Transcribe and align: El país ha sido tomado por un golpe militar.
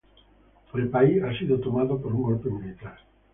El 0.73 0.89
país 0.89 1.21
ha 1.21 1.37
sido 1.37 1.59
tomado 1.59 2.01
por 2.01 2.11
un 2.11 2.23
golpe 2.23 2.49
militar. 2.49 2.97